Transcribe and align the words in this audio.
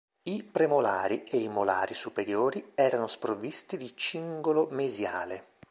I 0.23 0.41
premolari 0.41 1.25
e 1.25 1.37
i 1.37 1.47
molari 1.47 1.93
superiori 1.93 2.71
erano 2.73 3.05
sprovvisti 3.05 3.77
di 3.77 3.95
cingolo 3.95 4.67
mesiale. 4.71 5.45